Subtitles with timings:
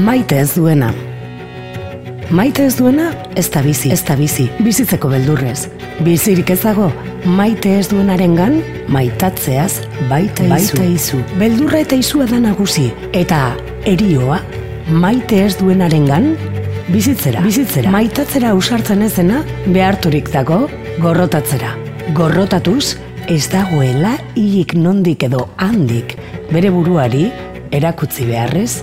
[0.00, 0.88] Maite ez duena.
[2.32, 5.66] Maite ez duena, ez da bizi, ez da bizi, bizitzeko beldurrez.
[6.06, 6.86] Bizirik ez dago,
[7.36, 8.54] maite ez duenaren gan,
[8.88, 10.54] maitatzeaz baita izu.
[10.54, 11.20] Baita izu.
[11.40, 12.86] Beldurra eta izua da nagusi.
[13.12, 13.40] Eta
[13.90, 14.38] erioa,
[14.88, 16.30] maite ez duenaren gan,
[16.88, 17.42] bizitzera.
[17.44, 17.92] Bizitzera.
[17.92, 20.62] Maitatzera usartzen ezena, beharturik dago,
[21.02, 21.74] gorrotatzera.
[22.16, 22.94] Gorrotatuz,
[23.28, 26.16] ez dagoela hilik nondik edo handik,
[26.54, 27.28] bere buruari,
[27.76, 28.80] erakutzi beharrez,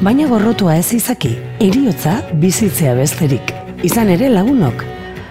[0.00, 3.52] baina gorrotua ez izaki, eriotza bizitzea besterik.
[3.84, 4.84] Izan ere lagunok,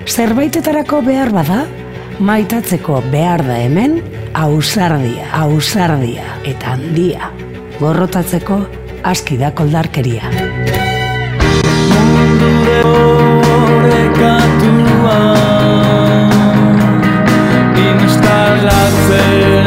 [0.10, 1.64] zerbaitetarako behar bada,
[2.20, 4.00] maitatzeko behar da hemen,
[4.38, 7.32] ausardia, ausardia eta handia.
[7.80, 8.60] Gorrotatzeko
[9.10, 10.30] aski da koldarkeria.
[17.90, 19.59] Instalatzen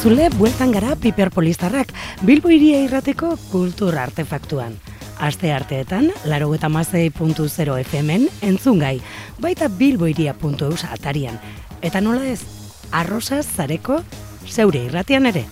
[0.00, 1.90] entzule, bueltan gara piperpolistarrak,
[2.24, 4.72] Bilbo iria irrateko kultur artefaktuan.
[5.20, 9.02] Aste arteetan, laro eta FM-en entzun gai,
[9.40, 11.36] baita bilboiria.eus atarian.
[11.82, 12.40] Eta nola ez,
[12.90, 14.00] arrosa zareko
[14.48, 15.44] zeure irratian ere.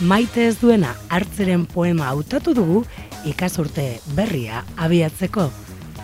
[0.00, 2.86] Maite ez duena hartzeren poema hautatu dugu
[3.26, 5.50] ikazurte berria abiatzeko.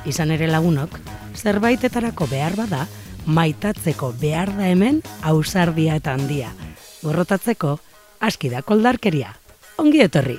[0.05, 0.91] Izan ere lagunok,
[1.41, 2.87] zerbaitetarako behar bada,
[3.27, 6.53] maitatzeko behar da hemen ausardia eta handia.
[7.03, 7.79] Gorrotatzeko,
[8.21, 9.35] aski da koldarkeria.
[9.79, 10.39] Ongi etorri!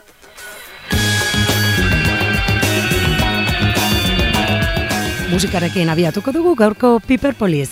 [5.33, 7.71] Musikarekin abiatuko dugu gaurko Piperpolis.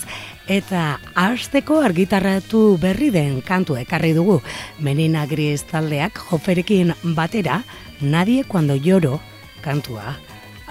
[0.50, 4.40] Eta hasteko argitarratu berri den kantu ekarri dugu.
[4.82, 7.62] Menina Gris taldeak joferekin batera,
[8.00, 9.20] nadie cuando lloro
[9.62, 10.16] kantua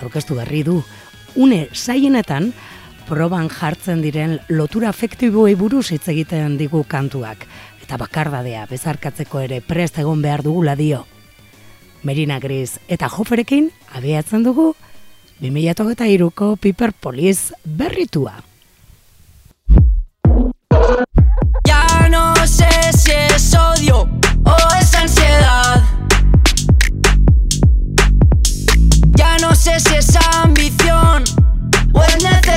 [0.01, 0.83] aurkeztu berri du.
[1.35, 2.51] Une saienetan,
[3.11, 7.43] proban jartzen diren lotura afektiboei buruz hitz egiten digu kantuak.
[7.83, 11.01] Eta bakardadea bezarkatzeko ere prest egon behar dugula dio.
[12.07, 13.67] Merina Gris eta Joferekin
[13.99, 14.69] abiatzen dugu
[15.41, 18.37] 2008ko Piper Police berritua.
[21.67, 23.30] Ya no sé si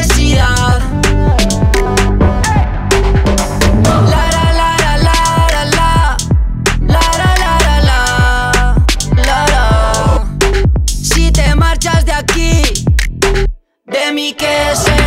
[0.06, 0.82] necesidad.
[12.04, 12.62] De aquí,
[13.86, 15.03] de mí que se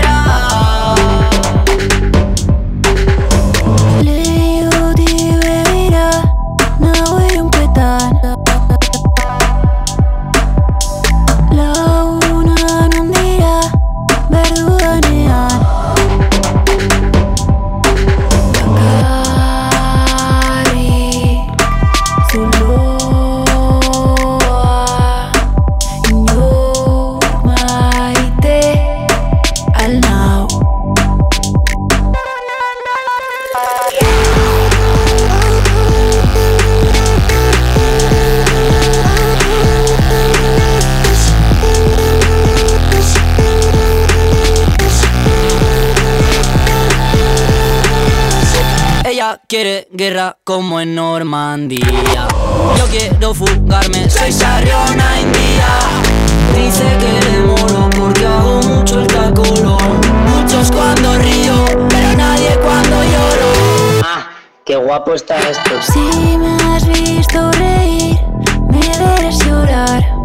[49.58, 52.28] quiere guerra como en Normandía.
[52.78, 55.66] Yo quiero fugarme, soy Sarriona India.
[56.56, 59.80] Dice que le moro porque hago mucho el cacolo.
[60.28, 63.52] Muchos cuando río, pero nadie cuando lloro.
[64.04, 64.30] Ah,
[64.64, 65.72] qué guapo está esto.
[65.92, 68.20] Si me has visto reír,
[68.70, 70.17] me verás llorar.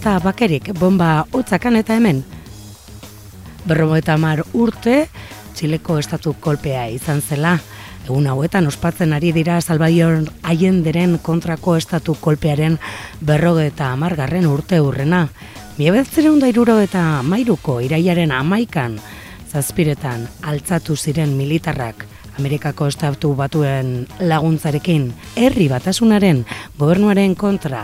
[0.00, 2.22] Da bakerik, bomba hotzakan eta hemen.
[3.68, 5.08] Berrogeita hamar urte,
[5.54, 7.58] Txileko estatu kolpea izan zela.
[8.06, 12.78] Egun hauetan ospatzen ari dira Salvador Allenderen kontrako estatu kolpearen
[13.20, 15.26] berrogeita hamargarren urte hurrena.
[15.76, 18.96] Miebetzeren da iruro eta mairuko iraiaren amaikan,
[19.52, 22.06] zazpiretan altzatu ziren militarrak
[22.40, 26.44] Amerikako estatu batuen laguntzarekin herri batasunaren
[26.78, 27.82] gobernuaren kontra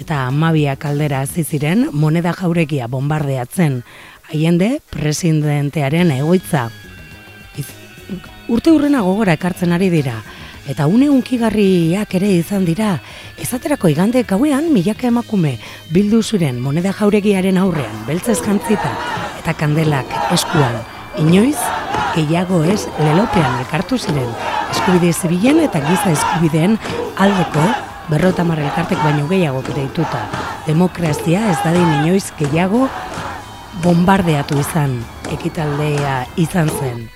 [0.00, 3.82] eta amabiak aldera hasi ziren moneda jauregia bombardeatzen.
[4.30, 6.70] Haiende presidentearen egoitza.
[7.56, 7.74] Iz-
[8.48, 10.22] urte urrena gogora ekartzen ari dira.
[10.66, 12.94] Eta une unkigarriak ere izan dira,
[13.36, 15.58] ezaterako igande gauean milaka emakume
[15.92, 18.94] bildu zuren moneda jauregiaren aurrean, beltzez jantzita
[19.42, 20.80] eta kandelak eskuan.
[21.20, 21.58] Inoiz,
[22.14, 24.30] gehiago ez lelopean elkartu ziren,
[24.72, 26.78] eskubide zibilen eta giza eskubideen
[27.20, 27.66] aldeko
[28.10, 30.28] berrota elkartek baino gehiago deituta.
[30.66, 32.88] Demokrazia ez dadin inoiz gehiago
[33.82, 37.08] bombardeatu izan, ekitaldea izan zen.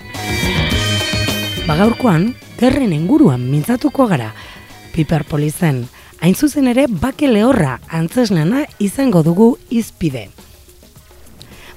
[1.67, 4.33] Bagaurkoan, gerren inguruan mintzatuko gara,
[4.93, 5.87] Piper Polizen,
[6.19, 10.29] hain zuzen ere bake lehorra antzeslana izango dugu izpide.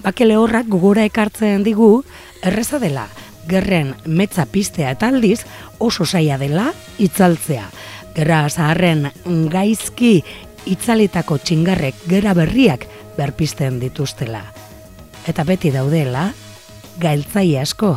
[0.02, 2.02] Bake lehorrak gugura ekartzen digu,
[2.42, 3.06] erreza dela,
[3.48, 5.42] gerren metza pistea eta aldiz
[5.78, 7.68] oso saia dela itzaltzea.
[8.12, 9.08] Gerra zaharren
[9.52, 10.20] gaizki
[10.68, 14.42] itzalitako txingarrek gera berriak berpisten dituztela.
[15.28, 16.28] Eta beti daudela,
[17.00, 17.94] gailtzai asko,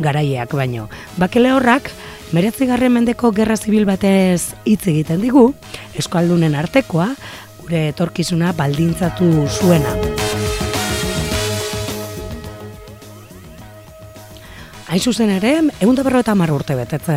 [0.00, 0.88] garaiak baino.
[1.20, 1.90] Bakele horrak,
[2.36, 5.50] meretzigarren mendeko gerra zibil batez hitz egiten digu,
[5.98, 7.10] eskualdunen artekoa,
[7.60, 9.30] gure etorkizuna baldintzatu
[9.60, 9.99] zuena.
[14.90, 17.14] Hain zuzen ere, egun da berroeta urte betetze,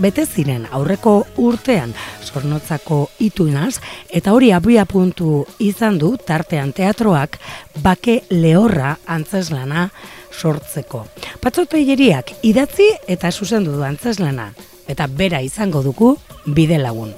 [0.00, 1.92] bete ziren aurreko urtean
[2.24, 7.36] zornotzako ituinaz, eta hori abia puntu izan du tartean teatroak
[7.82, 9.90] bake lehorra antzeslana
[10.32, 11.04] sortzeko.
[11.42, 14.54] Patzoteiriak idatzi eta zuzendu du antzeslana,
[14.88, 16.16] eta bera izango dugu
[16.46, 17.12] bide lagun.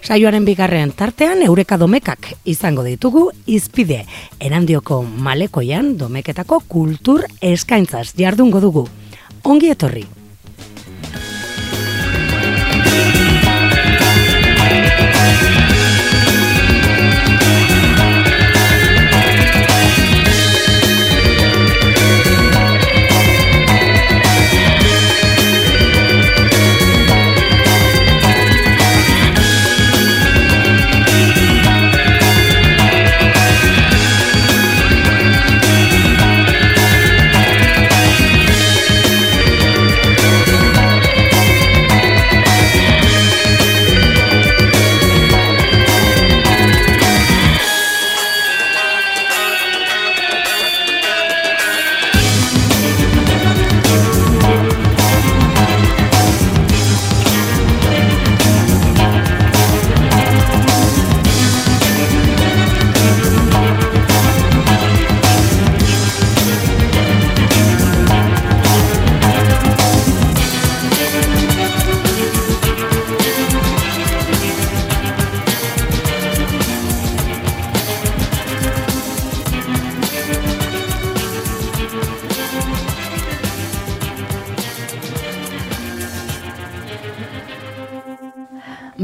[0.00, 4.00] Saioaren bigarren tartean eureka domekak izango ditugu izpide.
[4.40, 8.86] Erandioko malekoian domeketako kultur eskaintzaz jardungo dugu.
[9.44, 10.06] Ongi etorri!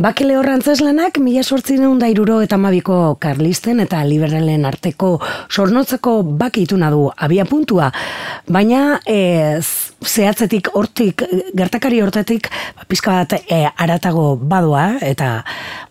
[0.06, 5.08] Bakele horrantzeslanak mila sortzineun da iruro eta mabiko karlisten eta liberalen arteko
[5.50, 7.88] sornotzeko bakituna du abia puntua,
[8.46, 9.58] baina e,
[10.06, 11.24] zehatzetik hortik,
[11.58, 12.46] gertakari hortetik,
[12.86, 15.40] pizka bat e, aratago badoa eta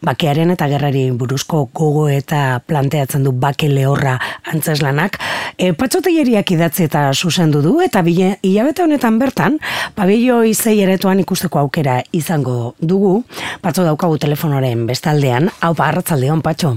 [0.05, 4.15] bakearen eta gerrari buruzko gogo eta planteatzen du bake lehorra
[4.53, 5.19] antzeslanak.
[5.57, 9.59] E, Patxoteieriak idatzi eta zuzendu du eta bile, hilabete honetan bertan,
[9.99, 13.17] pabillo izei eretuan ikusteko aukera izango dugu,
[13.59, 16.75] patxo dauka daukagu telefonoren bestaldean, hau pa, arratzaldeon, patxo.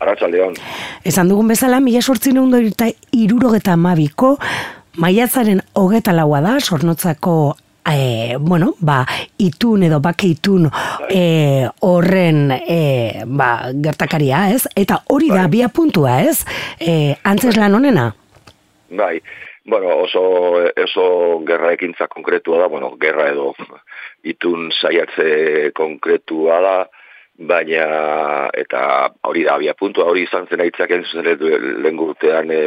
[0.00, 0.56] Arratzaldeon.
[1.04, 4.36] Esan dugun bezala, mila sortzin egun eta irurogeta mabiko,
[4.96, 9.04] maiatzaren hogeta laua da, sornotzako E, bueno, ba,
[9.38, 10.64] itun edo bake itun
[11.06, 14.64] e, horren e, ba, gertakaria, ez?
[14.74, 15.52] Eta hori da, bai.
[15.52, 16.40] bia puntua, ez?
[16.82, 18.08] E, antzes lan honena?
[18.90, 19.20] Bai,
[19.70, 20.24] bueno, oso,
[20.82, 21.06] oso
[21.46, 23.52] gerra ekintza konkretua da, bueno, gerra edo
[24.32, 26.76] itun saiatze konkretua da,
[27.36, 31.26] baina eta hori da abia puntua hori izan zen aitzak entzun
[32.00, 32.60] urtean e,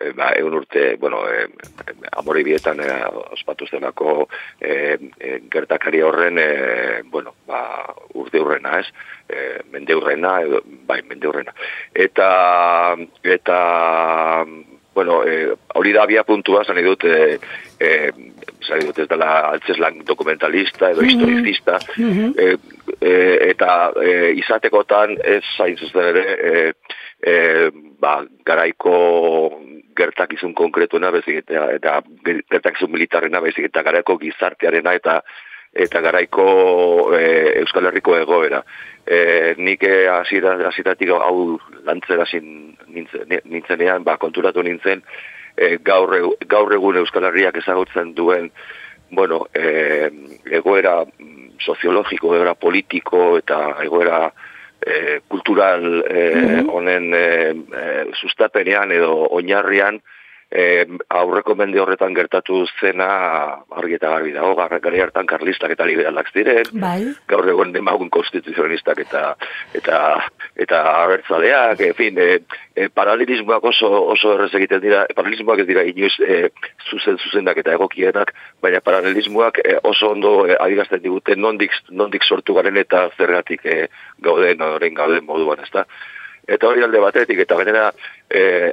[0.00, 1.46] e, ba, egun urte, bueno, e,
[2.18, 2.88] amore bietan e,
[3.36, 4.26] ospatu zenako
[4.60, 7.62] e, e, gertakari horren e, bueno, ba,
[8.14, 8.90] urte hurrena, ez?
[9.28, 11.54] E, mende hurrena, edo, bai, mende hurrena.
[11.94, 13.60] Eta, eta
[14.96, 17.36] bueno, e, hori da abia puntua, zan edut, e,
[17.78, 17.90] e,
[18.64, 21.12] zan edut ez dela altzeslan dokumentalista edo mm -hmm.
[21.12, 22.32] historizista, mm
[23.46, 26.72] eta e, izatekotan ez zain zuzen ere, e,
[27.20, 27.34] e,
[28.00, 28.96] ba, garaiko
[29.96, 32.00] gertakizun konkretuena bezik eta, eta
[32.50, 35.20] gertakizun militarrena bezik eta garaiko gizartearena eta
[35.76, 36.46] eta garaiko
[37.18, 37.24] e,
[37.60, 38.62] Euskal Herriko egoera.
[39.06, 45.04] E, nik hasiratik hau lantzera nintzen, nintzenean, ba, konturatu nintzen,
[45.56, 46.12] e, gaur,
[46.48, 48.50] gaur egun Euskal Herriak ezagutzen duen
[49.10, 50.10] bueno, e,
[50.50, 54.26] egoera mm, soziologiko, egoera politiko eta egoera
[54.80, 56.24] e, kultural e,
[56.66, 57.86] honen e, e,
[58.20, 60.00] sustapenean edo oinarrian
[60.50, 63.08] e, aurreko mende horretan gertatu zena
[63.76, 67.00] argi eta garbi dago, gari hartan karlistak eta liberalak ziren, Bai.
[67.28, 69.34] gaur egun demagun konstituzionistak eta
[69.74, 69.98] eta
[70.56, 72.38] eta abertzaleak, en fin, e,
[72.74, 76.50] e, paralelismoak oso oso errez egiten dira, paralelismoak ez dira inoiz e,
[76.90, 82.54] zuzen zuzenak eta egokienak, baina paralelismoak e, oso ondo e, adierazten digute nondik nondik sortu
[82.54, 83.88] garen eta zergatik e,
[84.22, 85.86] gauden orain gauden moduan, ezta?
[86.46, 87.88] Eta hori alde batetik, eta benera
[88.30, 88.70] e,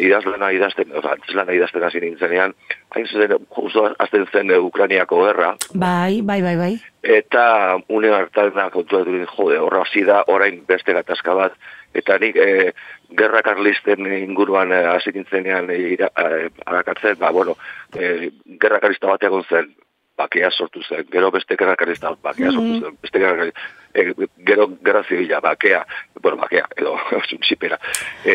[0.00, 2.54] idazlana idazten, oza, antzlana idazten hasi nintzenean,
[2.96, 6.72] hain zuzen, justo azten zen e, Ukraniako gerra, Bai, bai, bai, bai.
[7.02, 11.60] eta une hartan kontuatu dut, jode, horra hasi da, orain beste gatazka bat,
[11.92, 12.72] eta nik e,
[13.18, 17.58] gerra karlisten inguruan hasi nintzenean e, arakatzen, ba, bueno,
[17.92, 18.30] e,
[18.60, 19.74] gerra karlista bat egon zen,
[20.16, 23.60] bakea sortu zen, gero beste gerra karlista bat bakea sortu zen, beste gerra karlista,
[23.94, 25.84] e, gero gerra zibila, bakea,
[26.20, 26.96] bueno, bakea, edo,
[27.48, 27.78] zipera,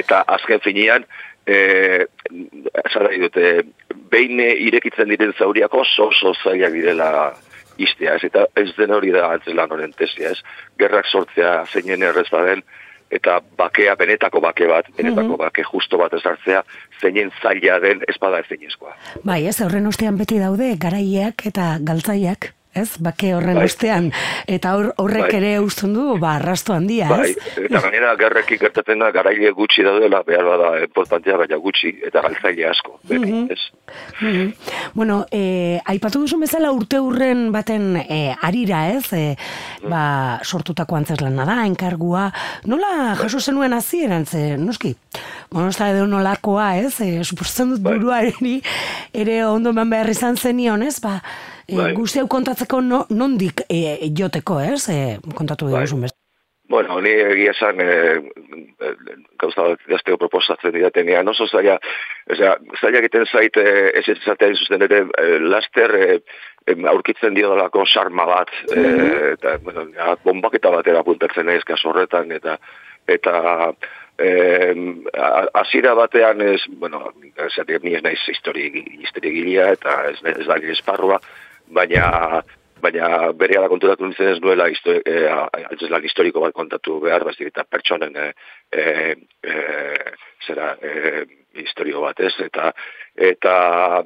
[0.01, 1.05] eta azken finean,
[1.45, 2.05] e,
[2.91, 3.53] zara dute,
[4.11, 7.09] behin irekitzen diren zauriak oso oso zailak direla
[7.79, 10.43] istea, ez, eta ez den hori da antzelan honen tesia, ez,
[10.79, 12.63] gerrak sortzea zeinen errez baden,
[13.11, 16.63] eta bakea, benetako bake bat, benetako bake justo bat ezartzea,
[17.01, 18.95] zeinen zaila den espada ezeinezkoa.
[19.25, 22.97] Bai, ez, horren ostean beti daude garaileak eta galtzaiak, ez?
[23.01, 23.65] Bake horren Bai.
[23.65, 24.11] ostean.
[24.47, 25.37] Eta hor, horrek Bai.
[25.39, 27.55] ere usten du, ba, arrasto handia, Bai, ez?
[27.65, 32.67] eta gainera gerrekin gertatzen da garaile gutxi daudela, behar bada importantea, baina gutxi, eta galtzaile
[32.69, 33.59] asko, beti, ez?
[34.21, 34.53] Mhm.
[34.93, 39.13] Bueno, eh, aipatu duzu bezala urte hurren baten eh, arira, ez?
[39.13, 39.35] Eh,
[39.89, 42.29] ba, sortutako antzeslana da, enkargua.
[42.69, 44.95] Nola jaso zenuen hasieran ze, noski?
[45.49, 46.99] Bueno, ez da edo nolakoa, ez?
[47.01, 47.97] Eh, suposatzen dut Bai.
[47.97, 48.61] buruari
[49.13, 50.99] ere ondo eman behar izan zenion, ez?
[51.01, 51.19] Ba,
[51.75, 51.93] Bai.
[51.93, 54.89] guzti hau kontatzeko no, nondik eh, joteko, ez?
[54.89, 55.79] Eh, kontatu Bai.
[55.79, 56.17] diguzun beste.
[56.69, 57.85] Bueno, ni egia esan e,
[58.77, 58.89] e,
[59.41, 61.79] gauza bat idazteko proposatzen didatenean, oso zaila,
[62.29, 63.63] osea, zaila egiten zait e,
[63.97, 66.19] ez ez esatea zuzen ere e, laster e,
[66.91, 68.83] aurkitzen dio dalako sarma bat, e,
[69.31, 72.59] eta, bueno, ja, bombaketa batera puntatzen naiz kasu horretan, eta
[73.09, 73.73] eta
[74.21, 77.07] em, a- hasiera batean ez, bueno,
[77.47, 78.69] esatik, ni ez naiz histori,
[79.01, 81.17] histori gilea, eta ez, ez da esparrua,
[81.69, 82.41] baina
[82.81, 87.51] baina bere ala konturatu nintzen ez duela histo, e, lan historiko bat kontatu behar, baizik
[87.51, 88.29] eta pertsonen e,
[88.71, 88.85] e,
[89.43, 89.55] e,
[90.47, 91.25] zera e,
[91.59, 92.71] historio bat ez, eta
[93.15, 93.55] eta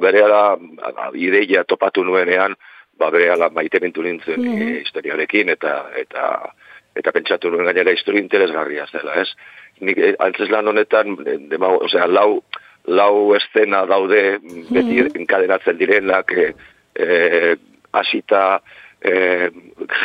[0.01, 0.57] bere ala
[1.13, 2.55] ideia topatu nuenean,
[2.97, 6.29] ba bere ala maitementu nintzen e, historiarekin, eta eta
[6.95, 9.29] eta pentsatu nuen gainera historia interesgarria zela, ez?
[9.81, 12.43] Nik eh, antzeslan honetan, eh, dema, osea, lau,
[12.85, 14.37] lau estena daude
[14.69, 16.51] beti enkadenatzen direnak, e,
[16.95, 17.55] e,
[17.93, 18.61] hasita
[19.01, 19.49] e,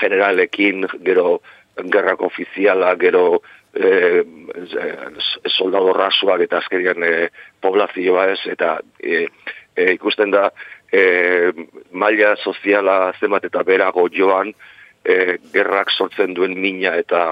[0.01, 1.40] generalekin, gero
[1.79, 3.40] gerrako ofiziala, gero
[3.74, 4.24] e,
[5.46, 7.29] soldado rasuak eta azkerian e,
[7.62, 9.27] poblazioa ez, eta e,
[9.77, 10.48] e, ikusten da
[10.92, 11.53] e,
[11.92, 14.53] maila soziala zenbat eta berago joan,
[15.05, 17.22] e, gerrak sortzen duen mina eta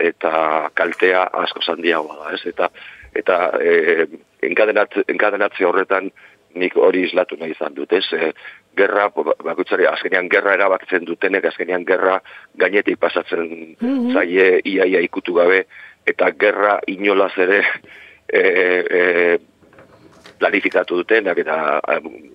[0.00, 2.42] eta kaltea asko handiagoa da, ez?
[2.46, 2.68] Eta
[3.14, 4.06] eta e,
[4.48, 6.10] enkadenat, enkadenatze horretan
[6.54, 8.04] nik hori islatu nahi izan dut, ez?
[8.12, 8.32] E,
[8.76, 9.08] gerra,
[9.44, 12.18] bakutzari, azkenean gerra erabakitzen dutenek, azkenean gerra
[12.58, 13.76] gainetik pasatzen
[14.12, 15.64] zaie iaia ikutu gabe,
[16.06, 17.62] eta gerra inolaz ere
[18.28, 18.40] e,
[18.98, 19.38] e,
[20.38, 22.31] planifikatu dutenak eta bu-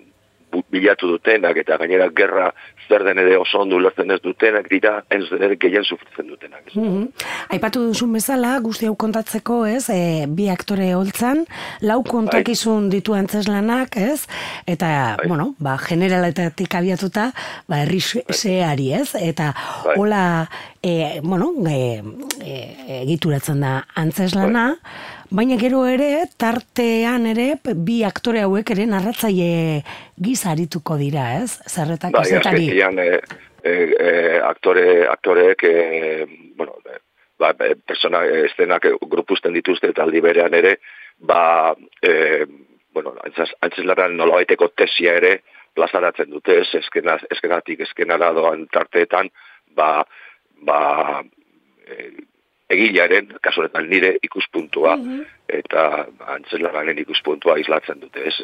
[0.72, 2.52] bilatu dutenak eta gainera gerra
[2.88, 6.64] zer den ere oso ondo ulertzen ez dutenak dira, hain zuzen ere gehien sufritzen dutenak.
[6.68, 6.76] Ez?
[6.76, 7.08] Mhm.
[7.56, 11.44] Aipatu duzun bezala, guzti hau kontatzeko, ez, e, bi aktore holtzan,
[11.82, 14.26] lau kontakizun ditu antzeslanak, ez,
[14.66, 15.28] eta, Bai.
[15.28, 17.32] bueno, ba, generaletatik abiatuta,
[17.68, 19.54] ba, herri seari, ez, eta
[19.86, 19.98] Bai.
[19.98, 20.24] hola,
[20.88, 22.02] e, bueno, e,
[22.42, 22.56] e,
[23.02, 24.68] egituratzen da antzeslana,
[25.30, 29.82] baina gero ere, tartean ere, bi aktore hauek ere narratzaile
[30.24, 32.70] gisa arituko dira, ez, zerretak ezetari.
[32.70, 33.10] azkenean e,
[33.64, 34.14] e, e,
[34.48, 37.02] aktore, aktoreek, e, bueno, e,
[37.40, 40.78] ba, persona, estenak grupusten dituzte eta aldi berean ere,
[41.20, 42.46] ba, e,
[42.96, 43.14] bueno,
[43.62, 45.42] antzeslaran nolabaiteko tesia ere
[45.78, 49.30] plazaratzen dute, ez, eskena, eskenatik eskenara doan tarteetan,
[49.78, 50.06] ba,
[50.66, 51.24] ba,
[51.88, 52.10] e,
[52.70, 54.98] egilearen, kasu honetan nire ikuspuntua,
[55.48, 58.36] eta antzelaranen ikuspuntua islatzen dute, ez?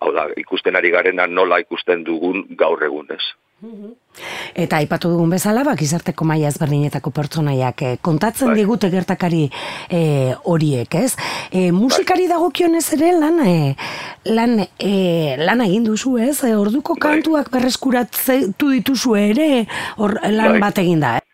[0.00, 3.24] Hau da, ikusten ari garena nola ikusten dugun gaur egun, ez?
[4.54, 8.60] Eta aipatu dugun bezala, ba, gizarteko maila ezberdinetako pertsonaiak eh, kontatzen Bai.
[8.60, 9.48] digute gertakari
[9.90, 11.16] eh, horiek, ez?
[11.50, 13.74] Eh, musikari dagokionez ere lan, eh,
[14.30, 16.44] lan, eh, lan egin duzu, ez?
[16.46, 17.08] Eh, orduko Bai.
[17.08, 19.66] kantuak berreskuratzeitu dituzu ere,
[19.98, 20.60] hor lan Bai.
[20.68, 21.27] bat egin da, eh?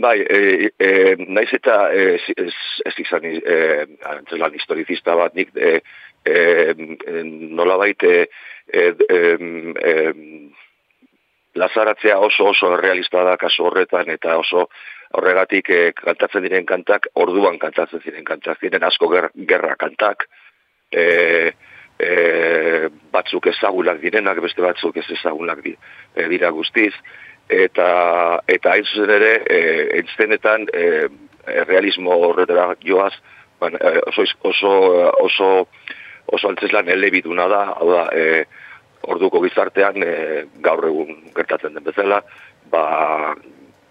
[0.00, 2.54] Bai, e, e, naiz eta ez, ez,
[2.88, 3.56] ez izan e,
[4.08, 5.74] antzeslan historizista bat nik e,
[6.24, 6.36] e,
[7.58, 9.18] nola baite e, e,
[9.90, 9.94] e,
[11.60, 14.68] lazaratzea oso oso realista da kasu horretan eta oso
[15.18, 20.28] horregatik e, kantatzen diren kantak orduan kantatzen ziren kantak ziren asko ger, gerra kantak
[20.92, 21.52] e,
[22.00, 22.12] e,
[23.12, 25.76] batzuk ezagunak direnak beste batzuk ez ezagunak e,
[26.32, 26.94] dira guztiz
[27.50, 27.90] eta
[28.48, 29.60] eta hain zuzen ere e,
[29.98, 31.08] entzenetan e,
[31.66, 33.14] realismo horretara joaz
[33.60, 34.72] ban, e, oso, oso,
[35.24, 35.50] oso
[36.30, 38.44] oso antzeslan elebiduna da, hau da, e,
[39.10, 40.12] orduko gizartean e,
[40.64, 42.20] gaur egun gertatzen den bezala,
[42.72, 42.84] ba,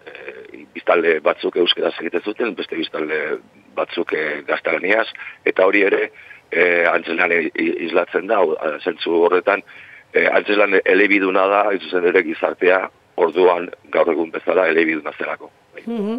[0.06, 3.20] e, biztalde batzuk euskaraz egiten zuten, beste biztalde
[3.76, 5.08] batzuk e, gaztelaniaz,
[5.44, 8.40] eta hori ere e, antzeslan islatzen da,
[8.80, 9.64] zentzu horretan,
[10.14, 12.86] e, antzeslan elebiduna da, zuzen ere gizartea,
[13.20, 15.50] orduan gaur egun bezala elebiduna zelako.
[15.86, 16.18] Mhm.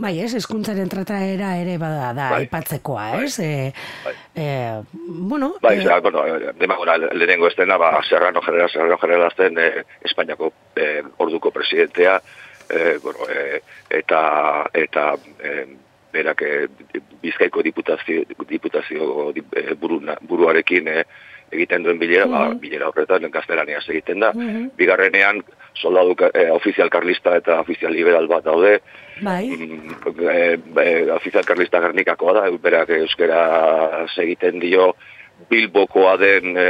[0.00, 2.44] Bai, ez, eskuntzaren trataera ere bada da Bai.
[2.44, 3.24] aipatzekoa, Bai.
[3.26, 3.38] ez?
[3.44, 3.72] E,
[4.04, 4.14] Bai.
[4.34, 4.46] e,
[4.94, 6.22] bueno, Bai, e, eh, bueno,
[6.58, 12.20] demagora, lehenengo estena, ba, Serrano General, Serrano General zen eh, Espainiako eh, orduko presidentea,
[12.70, 13.60] eh, bueno, eh,
[13.90, 14.22] eta,
[14.72, 15.66] eta eh,
[16.12, 16.68] berak eh,
[17.22, 21.04] Bizkaiko diputazio, diputazio dip- eh, buruna, buruarekin eh,
[21.52, 24.32] egiten duen bilera, ba, bilera horretan gaztelaniaz egiten da.
[24.76, 25.42] Bigarrenean,
[25.74, 28.80] soldadu eh, ofizial karlista eta ofizial liberal bat daude,
[29.22, 29.96] bai, Mm,
[30.28, 34.94] e, e, ofizial karlista gernikakoa da, berak euskera egiten dio.
[35.50, 36.66] Bilbokoa den e,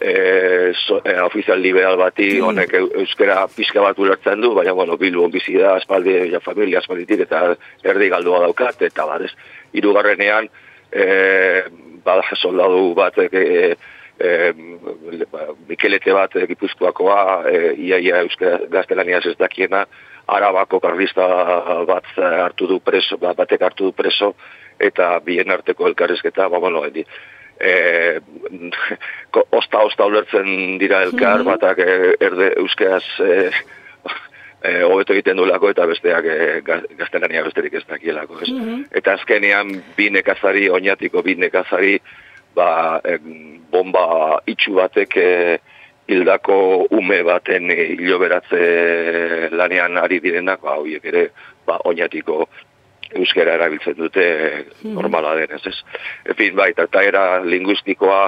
[0.00, 4.98] e, so, e, ofizial liberal bati honek eu- euskera pixka bat ulertzen du, baina bueno,
[5.00, 9.32] Bilbon bizi da, aspaldi, ja, familia aspalditik eta erdi galdua daukat, eta badez,
[9.72, 10.50] irugarrenean
[10.92, 11.62] e,
[12.04, 13.76] bada soldadu bat e, e,
[15.32, 17.18] ba, Mikelete bat e, Gipuzkoakoa,
[17.50, 19.86] e, ia, ia euskera gaztelaniaz ez dakiena,
[20.26, 21.26] Arabako karlista
[21.86, 24.32] bat hartu du preso, ba- batek hartu du preso,
[24.80, 27.04] eta bien arteko elkarrizketa, ba, bueno, edi,
[27.60, 28.18] e,
[29.60, 33.50] osta osta ulertzen dira elkar, batak e, erde euskeraz e,
[34.66, 38.40] e, hobeto egiten duelako eta besteak e, ga- gaztelania besterik ez dakielako.
[38.42, 38.50] Ez?
[38.98, 41.98] Eta azkenean bi nekazari, oinatiko bi nekazari,
[42.56, 43.00] ba,
[43.70, 45.30] bomba itxu batek e,
[46.08, 48.62] hildako ume baten e, hiloberatze
[49.52, 51.28] lanean ari direnak, ba, horiek ere,
[51.66, 52.46] ba, oinatiko
[53.16, 54.52] euskera erabiltzen dute e,
[54.84, 55.78] normala denez, ez.
[56.26, 58.22] En fin, bai, eta era linguistikoa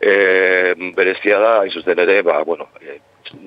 [0.00, 0.14] e,
[0.96, 2.98] berezia da, hain zuzen ere, ba, bueno, e,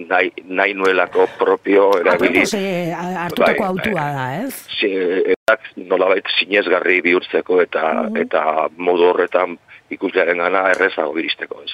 [0.10, 2.44] nahi, nahi nuelako propio erabili.
[2.46, 4.14] apropos, e, hartutako Bai, autua bai.
[4.18, 4.54] da, ez?
[4.78, 4.92] Si,
[5.36, 7.86] erak nolabait sinezgarri bihurtzeko eta
[8.22, 8.44] eta
[8.78, 9.58] modu horretan
[9.92, 11.72] ikuslearen gana errezago iristeko, ez.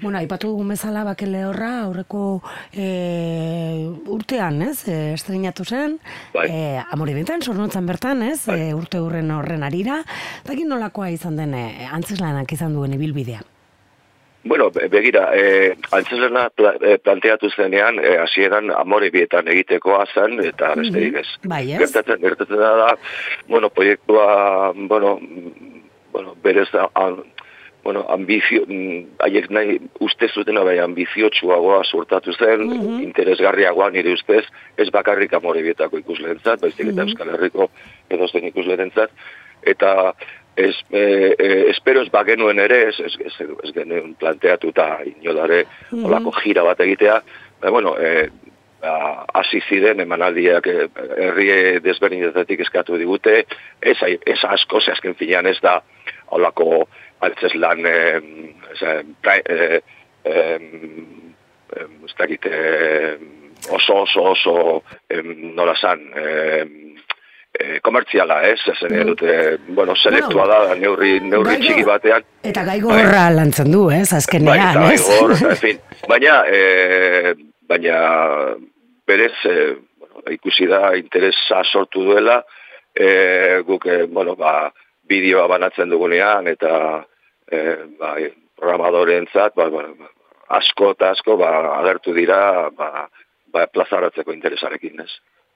[0.00, 2.42] Bueno, aipatu dugun bezala bake lehorra aurreko
[2.74, 2.86] e,
[4.10, 4.88] urtean, ez?
[4.90, 5.98] E, estrenatu zen,
[6.34, 6.48] Bai.
[6.50, 8.40] e, amore bintan, sornotzan bertan, ez?
[8.50, 10.00] E, urte hurren horren arira.
[10.44, 13.42] Dakin nolakoa izan den, e, antzeslanak izan duen ibilbidea.
[14.44, 20.36] Bueno, be- begira, eh, antzeslana pla, eh, planteatu zenean, eh, hasieran amore bietan egitekoa zen,
[20.44, 21.26] eta besterik ez.
[21.48, 21.78] Bai, ez?
[21.80, 22.90] Gertatzen, gertatzen da,
[23.48, 25.80] bueno, proiektua, bueno, mm,
[26.12, 27.22] bueno, berez, an,
[27.84, 32.64] bueno, ambizio, mm, haiek nahi uste zutena bai ambiziotsuagoa sortatu zen,
[33.04, 34.44] interesgarriagoa nire ustez,
[34.80, 37.68] ez bakarrik amore bietako ikuslentzat, baizik eta Euskal Herriko
[38.10, 39.12] edozen ikuslentzat,
[39.74, 40.14] eta
[40.56, 43.36] ez, e, e, espero ez bagenuen ere, ez, ez, ez,
[43.68, 47.20] ez genuen planteatu eta inolare olako gira bat egitea,
[47.60, 48.30] ba, bueno, e,
[48.80, 50.88] ba, hasi ziren emanaldiak e,
[51.26, 51.50] herri
[51.84, 53.42] desberdinetatik eskatu digute,
[53.82, 55.82] ez, ez asko, ze azken finean ez da
[56.34, 56.84] olako
[57.24, 57.98] altzez lan e,
[58.80, 59.80] e,
[60.24, 60.34] e,
[61.74, 63.16] ez dakit, e,
[63.70, 64.56] oso oso oso
[65.08, 66.94] em, nola san, em,
[67.54, 68.60] e, komertziala, ez?
[68.68, 72.26] Ez dute, bueno, selektua da, neurri, neurri txiki batean.
[72.44, 74.08] Eta gai gogorra lantzen du, ez?
[74.10, 75.02] Bai, Azkenean, bai, ez?
[75.08, 75.82] gor, en fin.
[76.10, 77.34] Baina, e,
[77.70, 77.98] baina
[79.06, 79.56] berez, e,
[80.00, 82.42] bueno, ikusi da interesa sortu duela,
[82.94, 84.72] e, guk, e, bueno, ba,
[85.08, 87.04] bideoa banatzen dugunean, eta
[87.50, 87.60] e,
[87.98, 88.14] ba,
[88.56, 90.10] programadorentzat, ba, ba, ba,
[90.58, 93.06] asko eta asko ba, agertu dira ba,
[93.52, 95.12] ba, plazaratzeko interesarekin, ez?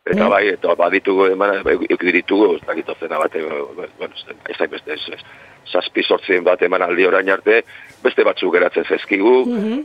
[0.08, 0.30] Eta Mm.
[0.30, 1.62] bai, eta baditugu eman,
[2.00, 4.14] ditugu, ez dakit ozena bate, bueno,
[4.48, 5.20] ez da beste, ez,
[5.68, 7.62] zazpi sortzien bat eman aldi orain arte,
[8.02, 9.34] beste batzuk geratzen zezkigu,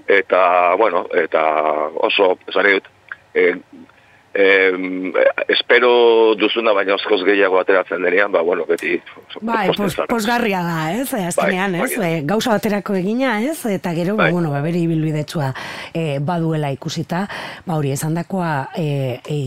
[0.08, 1.44] eta, bueno, eta
[2.08, 2.88] oso, esan dut,
[3.36, 3.54] e,
[4.34, 5.14] em,
[5.48, 8.98] espero duzuna baina oskoz gehiago ateratzen denean, ba, bueno, beti...
[9.42, 11.14] Bai, pos, posgarria da, ez?
[11.14, 11.98] Azkenean, Bai, ez?
[12.00, 12.14] bai.
[12.26, 13.60] Gauza baterako egina, ez?
[13.70, 14.32] Eta gero, ba, Bai.
[14.34, 15.54] bueno, ba, bere ibilbidetsua
[15.94, 17.28] e, baduela ikusita,
[17.66, 19.40] ba, hori esandakoa e, e,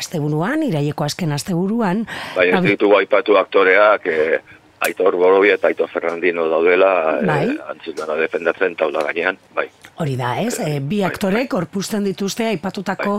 [0.00, 4.40] asteburuan, iraieko azken asteburuan, Bai, ez ba, ditugu aipatu aktoreak, e,
[4.80, 7.44] Aitor Borobia eta Aitor Fernandino daudela, Bai.
[7.52, 9.68] e, antzukana defendatzen taula gainean, bai.
[10.00, 10.54] Hori da, ez?
[10.64, 13.18] E, bi Bai, aktorek orpusten dituzte aipatutako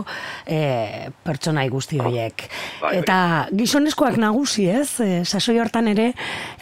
[0.50, 0.58] e,
[1.22, 2.48] pertsonai guzti horiek.
[2.80, 3.18] Bai, Eta
[3.54, 4.88] gizonezkoak nagusi, ez?
[5.04, 6.08] E, sasoi hortan ere,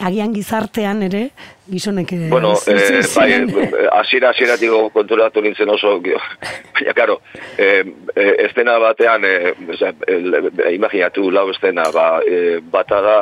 [0.05, 1.23] agian gizartean ere,
[1.71, 2.13] gizonek...
[2.29, 5.95] Bueno, eh, bai, ziren- hasiera hasieratiko konturatu nintzen oso,
[6.75, 7.17] baina, karo,
[7.57, 7.81] eh,
[8.45, 9.55] estena batean, eh,
[10.75, 13.17] imaginatu lau estena, ba, eh, bata da,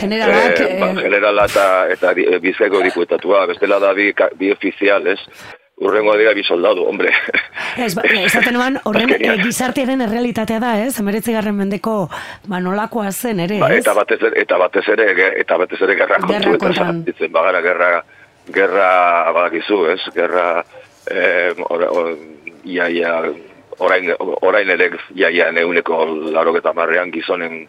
[0.00, 5.20] Generalak, eh, ba, generala eta, eta bizkaiko diputatua, bestela da bi, bi ofizial, ez?
[5.78, 7.12] Urrengo dira bi soldadu, hombre.
[7.78, 10.96] Ez, ba, esaten nuen, horren e, gizartearen errealitatea da, ez?
[10.98, 11.96] Emeretzi garren mendeko,
[12.50, 13.84] ba, nolakoa zen ere, Ba, ez?
[13.84, 15.08] eta batez ere, eta batez ere,
[15.44, 17.90] eta batez ere gerra kontu eta ditzen bagara gerra,
[18.54, 18.88] gerra
[19.36, 20.00] badakizu, ez?
[20.16, 20.48] Gerra,
[21.12, 22.10] eh, or, or,
[22.64, 23.14] ia, ia,
[23.78, 27.68] orain, orain ere, ia, ia, neuneko laroketa marrean gizonen,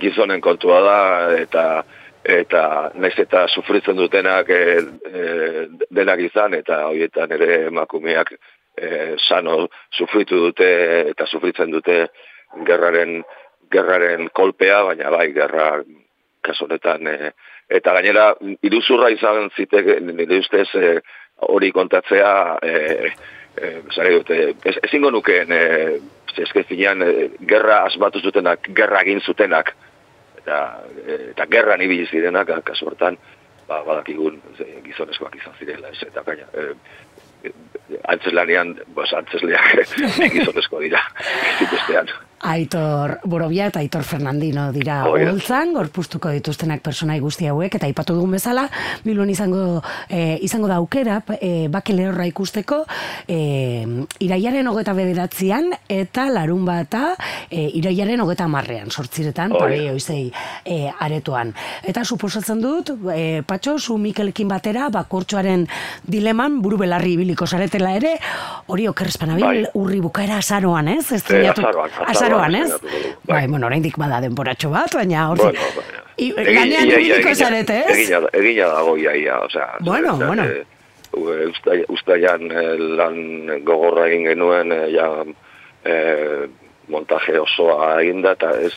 [0.00, 1.00] gizonen kontua da,
[1.40, 1.64] eta
[2.24, 4.62] eta naiz eta sufritzen dutenak e,
[5.08, 8.34] e, denak izan, eta horietan ere emakumeak
[8.76, 10.70] e, sano sufritu dute
[11.10, 12.06] eta sufritzen dute
[12.66, 13.22] gerraren
[13.70, 15.82] gerraren kolpea, baina bai, gerra
[16.42, 17.32] kasu honetan e,
[17.70, 18.34] eta gainera
[18.66, 20.94] iruzurra izan zitek nire ustez e,
[21.48, 23.12] hori kontatzea e,
[23.56, 23.76] e,
[24.10, 25.62] dute, ez, ezingo nukeen e,
[26.40, 29.72] eske finean e, gerra asmatu zutenak, gerra egin zutenak
[30.40, 30.62] eta
[31.06, 33.18] e, eta gerran ibili zirenak kasu hortan
[33.68, 34.40] ba badakigun
[34.84, 36.72] gizonezkoak izan zirela ez eta gaina e,
[37.44, 37.52] e,
[38.14, 39.94] antzeslanean, pues antzesleak
[40.34, 41.02] gizonezko dira,
[41.72, 42.10] bestean.
[42.40, 48.32] Aitor Borobia eta Aitor Fernandino dira holtzan, gorpuztuko dituztenak personai guzti hauek, eta aipatu dugun
[48.32, 48.64] bezala,
[49.04, 52.84] Bilbon izango, eh, izango da aukera, eh, bake lehorra ikusteko,
[53.28, 53.84] eh,
[54.24, 57.14] iraiaren hogeta bederatzean, eta larun bata,
[57.50, 59.58] eh, iraiaren hogeta marrean, sortziretan, da.
[59.58, 60.32] pabei oizei
[60.64, 61.52] eh, aretoan.
[61.84, 65.66] Eta suposatzen dut, eh, patxo, zu Mikelekin batera, bakortxoaren
[66.06, 68.16] dileman, buru belarri ibiliko zaretela ere,
[68.66, 69.64] hori okerrezpanabil, Bai.
[69.74, 71.12] urri bukaera azaroan, ez?
[71.12, 73.16] Estrenatu, azaroan, azaroan azaroan, ez?
[73.28, 75.60] Bai, bueno, oraindik bada denboratxo bat, baina hor Bueno,
[76.36, 77.96] baina- ia, ibiliko zarete, ez?
[77.98, 79.68] Egina, egina dago ia, ia, osea.
[79.80, 80.44] Bueno, bueno.
[80.44, 80.64] eh,
[81.12, 85.08] u- usta- Ustaian eh, lan gogorra egin genuen, eh, ja,
[85.84, 86.46] eh,
[86.88, 88.72] montaje osoa eginda, eta ez,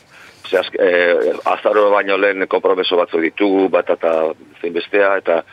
[0.49, 5.43] ze azk- eh, azaro baino lehen kompromeso batzu ditugu, bat eta zein bestea, eta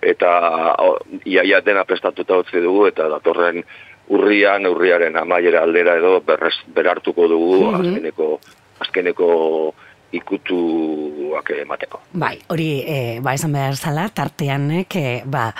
[0.00, 3.64] eta o, ia, ia dena prestatuta utzi dugu, eta datorren
[4.10, 7.74] urrian, urriaren amaiera aldera edo berrez, berartuko dugu Mhm.
[7.80, 8.40] azkeneko,
[8.80, 9.74] azkeneko
[10.12, 12.00] ikutuak emateko.
[12.12, 15.54] Bai, hori, e, ba, esan behar zala, tarteanek, e, ba,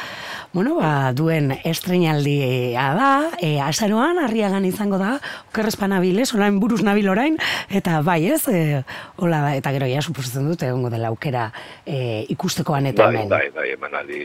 [0.53, 5.19] bueno, ba, duen estrenaldia da, e, azaroan, harriagan izango da,
[5.51, 7.37] okerrezpan nabilez, orain buruz nabil orain,
[7.69, 8.83] eta bai, ez, e,
[9.17, 11.51] hola da, eta gero ja, suposatzen dute, egongo dela aukera
[11.85, 13.29] e, ikustekoan eta Bai, hemen.
[13.29, 14.23] bai, bai, emanaldi,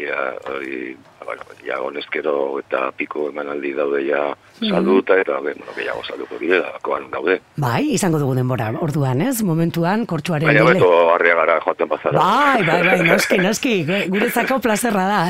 [0.50, 4.24] hori, bueno, ja, honezkero eta piko emanaldi daude ja
[4.60, 4.70] Mhm.
[4.70, 7.39] salduta, eta, bueno, gehiago salduko direla, koan daude.
[7.58, 12.20] Bai, izango dugu denbora, orduan, ez, momentuan, kortxuaren Baina beto harriagara joaten bazara.
[12.20, 13.74] Bai, bai, bai, noski, noski,
[14.13, 15.22] guretzako plazerra da.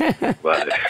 [0.48, 0.78] Vale.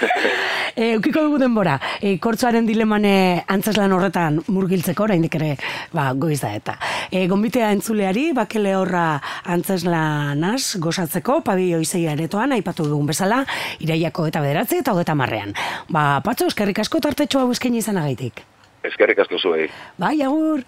[0.72, 5.50] E, ukiko dugu denbora, e, kortzoaren dilemane antzeslan horretan murgiltzeko, oraindik ere,
[5.92, 6.78] ba, goiz da eta.
[7.11, 9.18] E, gombitea entzuleari, bakele horra
[9.52, 13.42] antzeslanaz gozatzeko, pabio izei aretoan, aipatu dugun bezala,
[13.85, 15.52] iraiako eta bederatzi eta hogeta marrean.
[15.92, 18.44] Ba, patxo, eskerrik asko tartetxo hau eskaini izanagaitik.
[18.88, 19.68] Eskerrik asko zuei.
[20.00, 20.64] Bai, agur!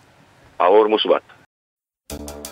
[0.58, 2.43] Agur musu bat.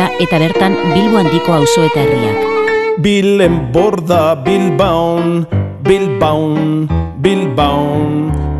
[0.00, 2.96] Iria eta bertan Bilbo handiko auzo eta herriak.
[3.04, 5.44] Bilen borda Bilbaon,
[5.84, 6.88] Bilbaon,
[7.20, 8.14] Bilbaon,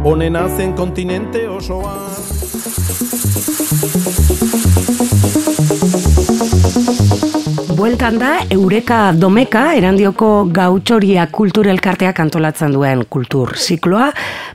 [0.04, 2.09] honena zen kontinente osoa.
[7.80, 14.10] Bueltan da, Eureka Domeka, erandioko gautxoria kulturelkarteak antolatzen duen kultur zikloa.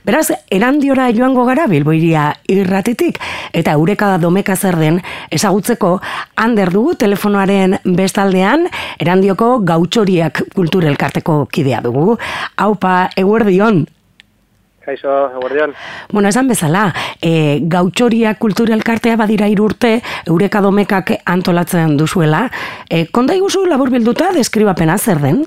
[0.06, 3.18] Beraz, erandiora joango gara bilboiria irratitik.
[3.50, 5.00] Eta Eureka Domeka zer den,
[5.34, 5.96] ezagutzeko,
[6.38, 8.68] hander dugu telefonoaren bestaldean,
[9.02, 12.20] erandioko gautxoriak kulturelkarteko kidea dugu.
[12.62, 13.88] Haupa, eguerdion,
[14.86, 15.74] Kaixo, eguerdion.
[16.12, 19.96] Bueno, esan bezala, e, gautxoria kulturelkartea badira irurte,
[20.30, 22.44] eureka domekak antolatzen duzuela.
[22.88, 25.42] E, konda iguzu labur bilduta, deskribapena zer den?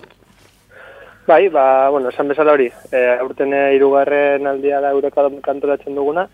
[1.30, 2.68] Bai, ba, bueno, esan bezala hori.
[2.92, 6.28] E, aurten irugarren aldia da eureka domek antolatzen duguna.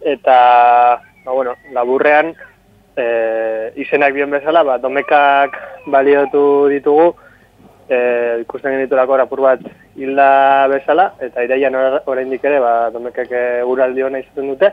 [0.00, 0.38] Eta,
[1.24, 2.36] ba, bueno, laburrean,
[2.94, 3.06] e,
[3.82, 5.58] izenak bion bezala, ba, domekak
[5.90, 7.14] baliotu ditugu,
[7.88, 7.98] e,
[8.46, 13.30] ikusten geniturako rapur bat hilda bezala, eta iraian or- oraindik ere, ba, domekek
[13.66, 14.72] uraldi hona izaten dute,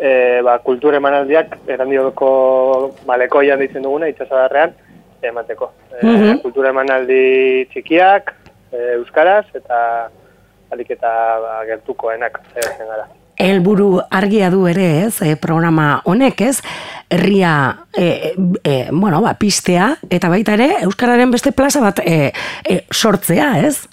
[0.00, 4.72] e, ba, kultur emanaldiak erandioko malekoian ditzen duguna, itxasadarrean,
[5.22, 5.70] emateko.
[6.00, 6.38] E, Mhm.
[6.42, 8.34] Kultura emanaldi txikiak,
[8.72, 10.08] e, euskaraz, eta
[10.72, 11.08] alik eta
[11.42, 13.06] ba, gertukoenak saiatzen gara.
[13.40, 16.60] Helburu argia du ere, ez, e, programa honek, ez,
[17.08, 18.34] herria, e,
[18.64, 22.32] e, bueno, ba, pistea, eta baita ere, Euskararen beste plaza bat e,
[22.68, 23.88] e, sortzea, ez?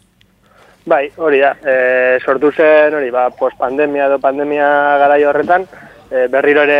[0.88, 1.50] Bai, hori da.
[1.68, 4.68] E, sortu zen hori, ba, postpandemia edo pandemia
[5.02, 5.66] garai horretan,
[6.08, 6.78] e, berriro ere,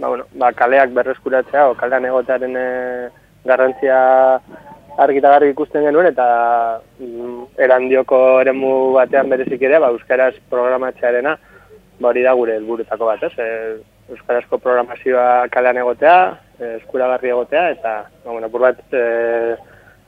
[0.00, 2.64] ba, bueno, ba, kaleak berreskuratzea, o kalean egotearen e,
[3.46, 4.00] garrantzia
[4.98, 6.26] argi eta garbi ikusten genuen, eta
[6.98, 11.38] mm, erandioko eremu batean berezik ere, ba, euskaraz programatzearena,
[12.00, 13.32] ba, hori da gure helburuetako bat, ez?
[13.38, 16.18] E, euskarazko programazioa kalean egotea,
[16.58, 19.54] e, eskuragarri egotea, eta, ba, bueno, bat, e,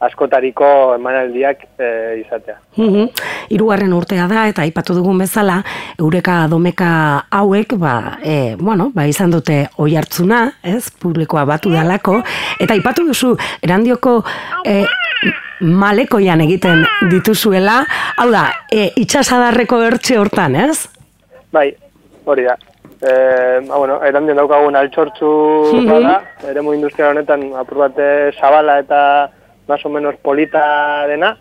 [0.03, 1.89] askotariko emanaldiak e,
[2.25, 2.57] izatea.
[2.77, 3.09] Mhm.
[3.55, 5.61] Hirugarren urtea da eta aipatu dugun bezala
[5.99, 6.91] Eureka Domeka
[7.31, 10.91] hauek ba, e, bueno, ba izan dute oihartzuna, ez?
[10.91, 12.19] Publikoa batu dalako
[12.59, 14.23] eta aipatu duzu Erandioko
[14.67, 14.83] e,
[15.63, 17.85] malekoian egiten dituzuela,
[18.19, 20.89] hau da, e, itxasadarreko ertxe hortan, ez?
[21.55, 21.69] Bai,
[22.25, 22.57] hori da.
[23.03, 23.13] E,
[23.69, 25.31] ba, bueno, erandien daukagun altxortzu
[25.75, 25.87] Mhm.
[25.91, 26.17] bada,
[26.51, 29.31] eremu industrial honetan apur bat eh, zabala eta
[29.67, 31.37] más o menos polita dena.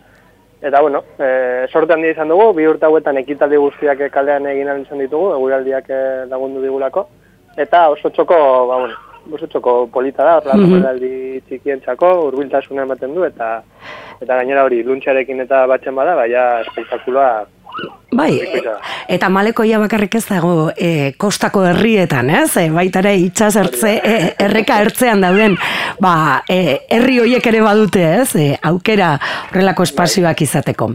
[0.60, 5.00] Eta, bueno, e, sorte handia izan dugu, bi urte hauetan ekitaldi guztiak kalean egin izan
[5.02, 7.08] ditugu, eguraldiak eh, lagundu digulako.
[7.56, 8.94] Eta oso txoko, ba, bueno,
[9.34, 13.62] oso txoko polita da, horrela mm txikientzako, hurbiltasuna ematen du, eta
[14.22, 17.28] eta gainera hori, luntxarekin eta batzen bada, baina espektakuloa
[18.12, 18.42] Bai,
[19.08, 22.50] eta malekoia bakarrik ez dago e, kostako herrietan, ez?
[22.60, 25.54] E, baita ere itxas ertze, e, erreka ertzean dauden,
[26.00, 28.34] ba, e, herri hoiek ere badute, ez?
[28.36, 29.14] E, aukera
[29.48, 30.90] horrelako espazioak izateko.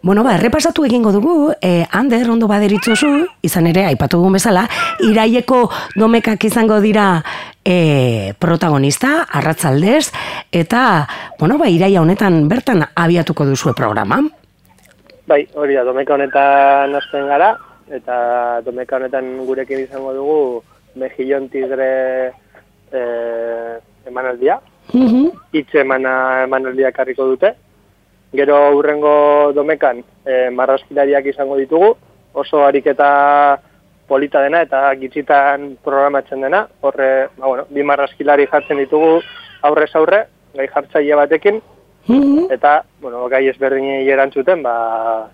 [0.00, 3.10] Bueno, ba, errepasatu egingo dugu, e, Ander, ondo baderitzozu,
[3.44, 4.64] izan ere, aipatu dugun bezala,
[5.04, 5.66] iraieko
[6.00, 7.18] domekak izango dira
[7.60, 10.06] e, protagonista, arratzaldez,
[10.48, 10.86] eta,
[11.38, 14.22] bueno, ba, iraia honetan bertan abiatuko duzue programa.
[15.24, 17.54] Bai, hori da, domeka honetan hasten gara,
[17.88, 18.16] eta
[18.60, 20.40] domeka honetan gurekin izango dugu
[21.00, 21.86] Mejillon Tigre
[22.92, 24.58] eh, emanaldia,
[24.92, 27.54] hitz emana emanaldia karriko dute.
[28.36, 31.94] Gero hurrengo domekan eh, marrazkilariak izango ditugu,
[32.34, 33.56] oso ariketa
[34.06, 36.66] polita dena eta gitzitan programatzen dena.
[36.82, 39.22] Horre, ba, bueno, bi marrazkilari jartzen ditugu
[39.64, 41.64] aurrez aurre, gai jartzaile batekin,
[42.06, 42.50] Mhm.
[42.52, 45.30] eta, bueno, gai ezberdinei erantzuten, ba,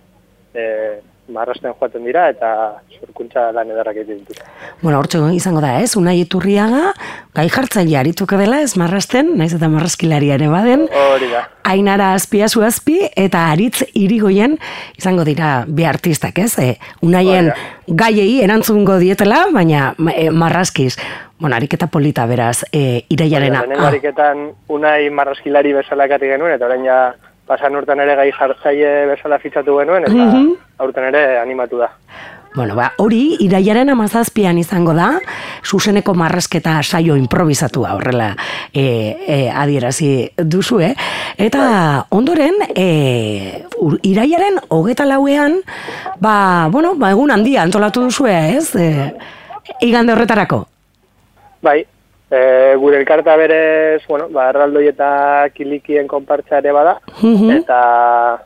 [0.55, 1.01] e,
[1.31, 2.51] marrasten joaten dira, eta
[2.99, 4.45] sorkuntza lan edarrak egiten dituzte.
[4.83, 5.95] Bueno, hortxe izango da, ez?
[5.99, 6.91] Unai iturriaga,
[7.37, 11.47] gai jartzaile arituko dela, ez marrasten, naiz eta marrazkilaria ere baden, Hori da.
[11.71, 14.57] Ainara azpiazu azpi eta aritz irigoien
[14.99, 16.53] izango dira bi artistak, ez?
[16.59, 16.75] E,
[17.07, 17.53] unaien
[17.87, 20.97] gaiei erantzungo dietela, baina e, marrazkiz.
[21.41, 23.63] Bueno, ariketa polita beraz, e, iraiarena.
[23.63, 27.15] Lehenengo ariketan unai marrazkilari bezala ekarri genuen, eta orain ja
[27.49, 30.53] pasan urtean ere gai jartzaile bezala fitxatu genuen, eta Mhm.
[30.79, 31.89] aurten ere animatu da.
[32.55, 35.21] Bueno, ba, hori iraiaren amazazpian izango da,
[35.65, 38.37] zuzeneko marrazketa saio improvisatua horrela
[38.75, 40.95] e, e, adierazi duzu, eh?
[41.39, 43.65] Eta ondoren, e,
[44.03, 45.61] iraiaren hogeta lauean,
[46.19, 48.75] ba, bueno, ba, egun handia antolatu duzue, ez?
[48.75, 49.15] E,
[49.81, 50.67] igande horretarako.
[51.63, 51.87] Bai,
[52.31, 57.51] e, gure elkarta berez, bueno, ba, erraldoi eta kilikien konpartza ere bada, Mhm.
[57.59, 58.41] eta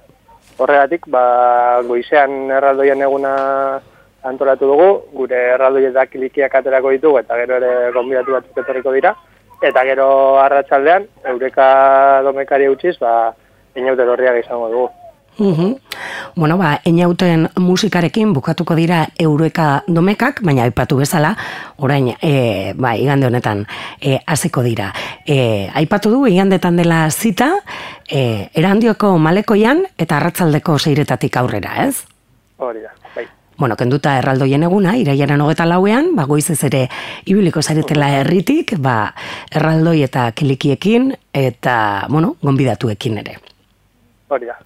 [0.59, 3.81] horregatik, ba, goizean erraldoien eguna
[4.25, 9.15] antolatu dugu, gure erraldoi eta kilikiak aterako ditugu, eta gero ere gonbidatu batzuk etorriko dira,
[9.63, 13.35] eta gero arratsaldean eureka domekari utziz, ba,
[13.77, 14.89] inaute lorriak izango dugu.
[15.39, 15.77] Mhm.
[16.37, 21.37] Bueno, ba, einauten musikarekin bukatuko dira eureka domekak, baina aipatu bezala,
[21.77, 23.67] orain, e, ba, igande honetan,
[24.01, 24.93] e, hasiko dira.
[25.27, 27.51] E, aipatu du, igandetan dela zita,
[28.09, 32.05] e, erandioko malekoian eta arratzaldeko seiretatik aurrera, ez?
[32.59, 33.27] Hori da, bai.
[33.59, 36.89] Bueno, kenduta erraldoien eguna, iraiaren hogeta lauean, ba, goizez ere
[37.27, 39.15] ibiliko zaretela herritik, ba,
[39.51, 43.39] erraldoi eta kilikiekin, eta, bueno, gonbidatuekin ere.
[44.35, 44.57] Hori da.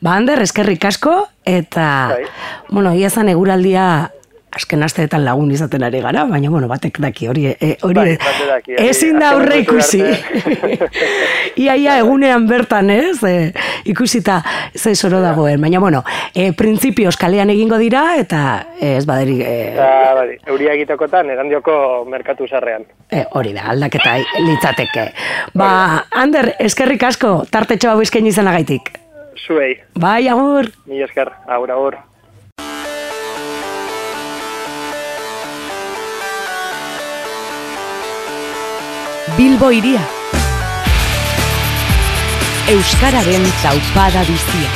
[0.00, 2.24] Ba, Ander, eskerrik asko, eta, Bai.
[2.70, 4.10] bueno, ia zan eguraldia
[4.52, 9.16] azken asteetan lagun izaten ari gara, baina, bueno, batek daki, hori, e, hori, Bai, ezin
[9.18, 10.02] da aurre ikusi.
[11.62, 13.52] ia, ia, egunean bertan, ez, e,
[13.88, 14.42] ikusita
[14.76, 16.02] ze soro dagoen, baina, bueno,
[16.34, 18.42] e, printzipioz kalean egingo dira, eta
[18.78, 19.88] e, ez baderi, e, Eta,
[20.20, 22.84] bai, euria egitekotan, erandioko merkatu sarrean.
[23.08, 25.08] e, hori da, aldaketa litzateke.
[25.54, 25.70] Ba,
[26.10, 28.98] Ander, eskerrik asko, tartetxo hau eskaini izanagaitik.
[29.36, 30.70] Zuei, Bai, agur!
[30.86, 31.96] mi esker, agur, agur.
[39.36, 40.02] Bilbo iria.
[42.72, 44.70] Euskararen taupada bizia.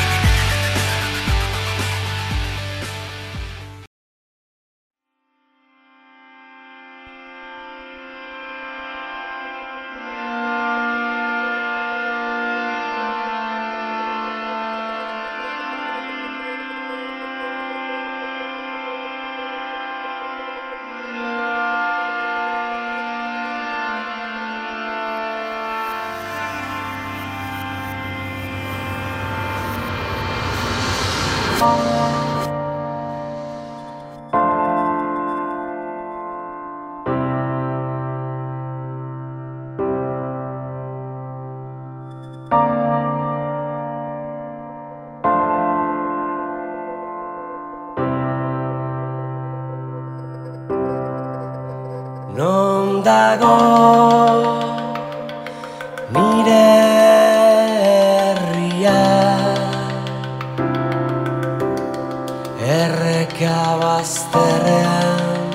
[63.37, 65.53] Erreka bazterrean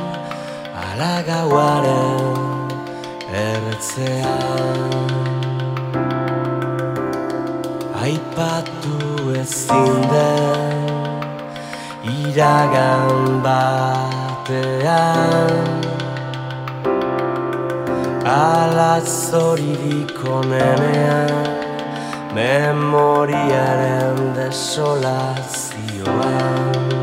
[0.86, 2.70] ala gauaren
[3.34, 5.10] ertzean.
[8.04, 8.98] Aipatu
[9.42, 10.86] ezin den
[12.06, 15.66] iragan batean.
[18.22, 21.34] Ala zoririk onenean
[22.38, 27.01] Memoriaren desolazioan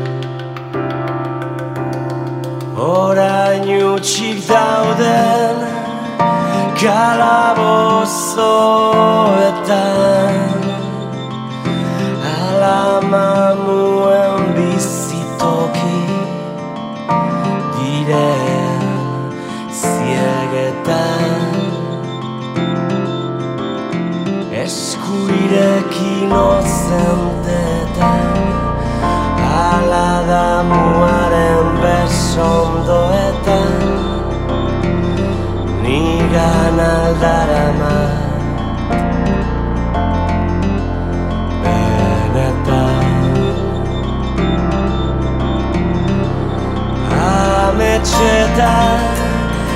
[2.79, 5.55] Orain utxik dauden
[6.79, 7.83] Kalabozoetan.
[12.39, 16.01] Ala mamuen bizitoki
[17.75, 18.83] Diren
[19.81, 21.51] ziegetan.
[24.63, 28.29] Eskuirekin ozentetan
[29.67, 31.58] Ala damuaren
[32.39, 33.73] besondoetan
[35.83, 37.99] Nigan aldarama
[41.63, 43.03] Benetan
[47.67, 49.03] Ametxetan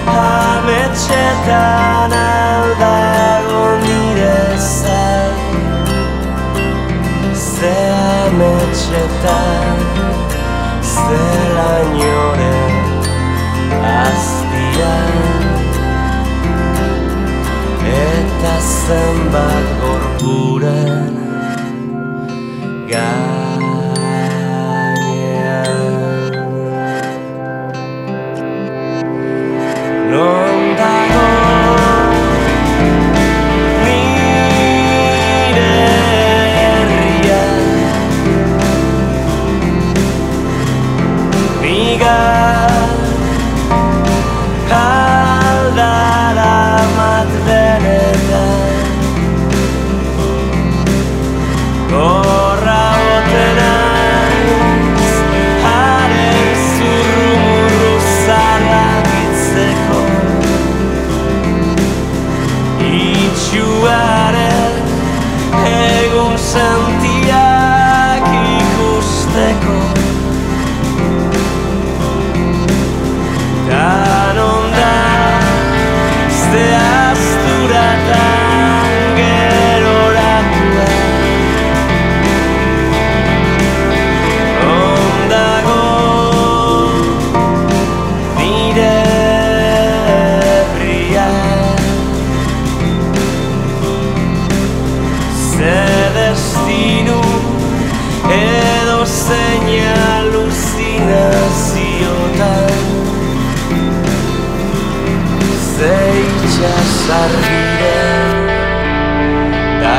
[0.08, 5.36] Ametxetan aldago nire zai
[7.36, 7.76] Ze
[8.24, 9.78] ametxetan
[10.94, 12.33] Zela inoren
[14.14, 15.14] azpian
[18.04, 21.14] Eta zenbat gorpuren
[22.94, 23.53] gainean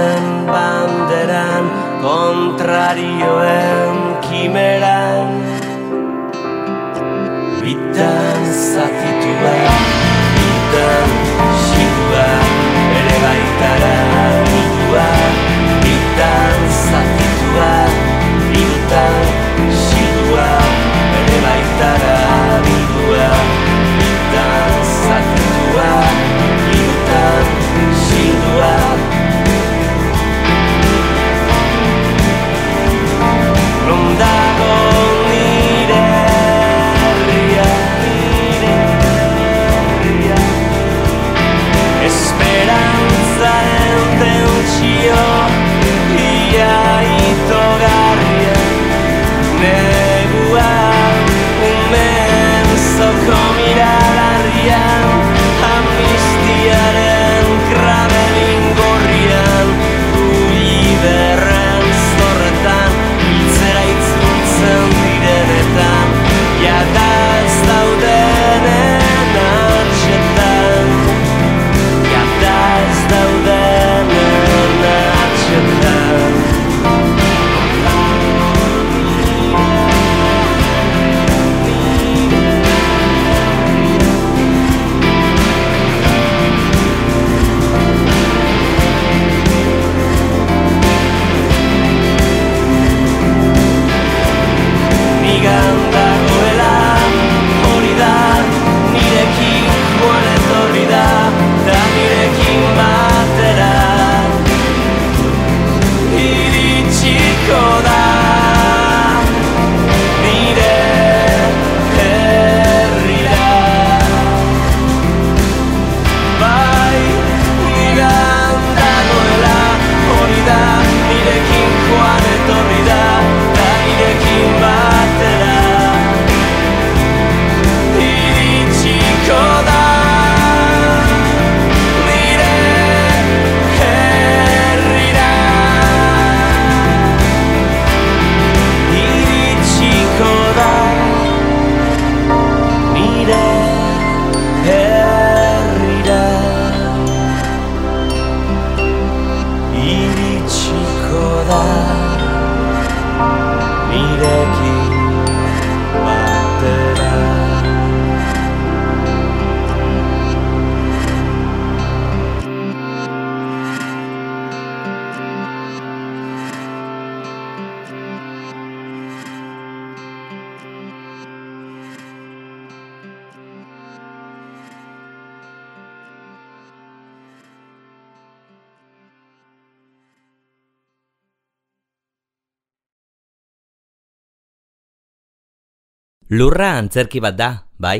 [186.33, 187.99] Lurra antzerki bat da, bai?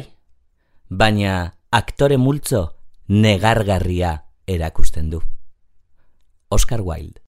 [0.90, 1.34] Baina
[1.70, 2.64] aktore multzo
[3.06, 4.14] negargarria
[4.50, 5.20] erakusten du.
[6.50, 7.23] Oscar Wilde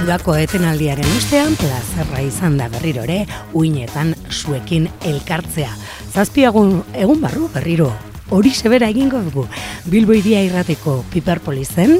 [0.00, 5.70] Udako etenaldiaren ostean plazerra izan da berriro ere uinetan zuekin elkartzea.
[6.14, 7.90] Zazpiagun egun barru berriro
[8.32, 9.44] hori sebera egingo dugu.
[9.92, 11.98] Bilbo iria irrateko Piperpolizen,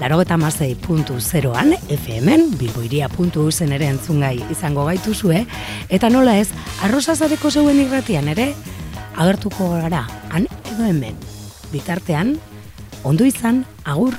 [0.00, 5.44] larogeta mazei puntu zeroan, FM-en, bilboiria.usen ere entzungai izango gaituzue,
[5.90, 6.48] eta nola ez,
[6.86, 8.52] arrosazareko zeuen irratian ere,
[9.16, 11.18] agertuko gara, han edo hemen.
[11.74, 12.36] Bitartean,
[13.02, 14.14] ondo izan, agur.